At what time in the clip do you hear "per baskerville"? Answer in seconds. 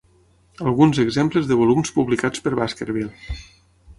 2.47-3.37